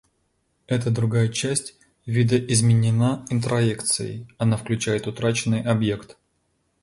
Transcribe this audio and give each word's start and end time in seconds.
Эта 0.65 0.89
другая 0.89 1.27
часть 1.27 1.75
видоизменена 2.07 3.23
интроекцией, 3.29 4.25
она 4.39 4.57
включает 4.57 5.05
утраченный 5.05 5.61
объект. 5.61 6.17